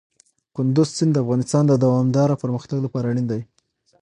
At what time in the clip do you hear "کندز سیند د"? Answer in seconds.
0.55-1.17